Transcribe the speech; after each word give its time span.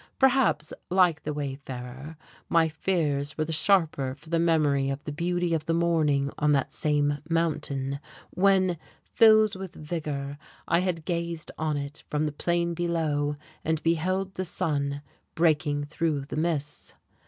Perhaps, 0.17 0.73
like 0.89 1.21
the 1.21 1.31
wayfarer, 1.31 2.17
my 2.49 2.67
fears 2.67 3.37
were 3.37 3.45
the 3.45 3.51
sharper 3.53 4.15
for 4.15 4.31
the 4.31 4.39
memory 4.39 4.89
of 4.89 5.03
the 5.03 5.11
beauty 5.11 5.53
of 5.53 5.67
the 5.67 5.75
morning 5.75 6.31
on 6.39 6.53
that 6.53 6.73
same 6.73 7.19
mountain, 7.29 7.99
when, 8.31 8.79
filled 9.03 9.55
with 9.55 9.75
vigour, 9.75 10.39
I 10.67 10.79
had 10.79 11.05
gazed 11.05 11.51
on 11.55 11.77
it 11.77 12.03
from 12.09 12.25
the 12.25 12.31
plain 12.31 12.73
below 12.73 13.35
and 13.63 13.83
beheld 13.83 14.33
the 14.33 14.43
sun 14.43 15.03
breaking 15.35 15.83
through 15.85 16.21
the 16.21 16.35
mists.... 16.35 16.95